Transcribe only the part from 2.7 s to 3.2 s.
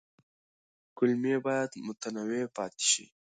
شي.